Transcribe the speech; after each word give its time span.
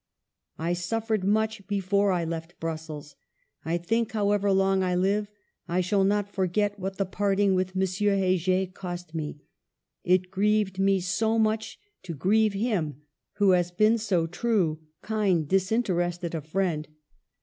"I 0.57 0.73
suffered 0.73 1.23
much 1.23 1.67
before 1.67 2.11
I 2.11 2.25
left 2.25 2.59
Brussels. 2.59 3.15
I 3.63 3.77
think, 3.77 4.13
however 4.13 4.51
long 4.51 4.81
I 4.81 4.95
live, 4.95 5.29
I 5.67 5.81
shall 5.81 6.03
not 6.03 6.33
forget 6.33 6.79
what 6.79 6.97
the 6.97 7.05
parting 7.05 7.53
with 7.53 7.75
Monsieur 7.75 8.15
Heger 8.17 8.65
cost 8.65 9.13
me. 9.13 9.41
It 10.03 10.31
grieved 10.31 10.79
me 10.79 11.01
so 11.01 11.37
much 11.37 11.77
to 12.01 12.15
grieve 12.15 12.53
him 12.53 13.03
who 13.33 13.51
has 13.51 13.69
been 13.69 13.99
so 13.99 14.25
true, 14.25 14.79
kind, 15.03 15.47
disinterested 15.47 16.33
a 16.33 16.41
friend. 16.41 16.87